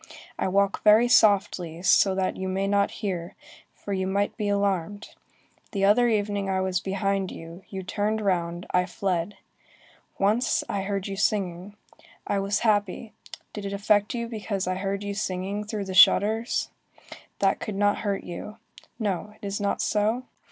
[0.39, 3.35] I walk very softly, so that you may not hear,
[3.75, 5.09] for you might be alarmed.
[5.73, 9.37] The other evening I was behind you, you turned round, I fled.
[10.17, 11.75] Once, I heard you singing.
[12.25, 13.13] I was happy.
[13.53, 16.69] Did it affect you because I heard you singing through the shutters?
[17.37, 18.57] That could not hurt you.
[18.97, 20.23] No, it is not so?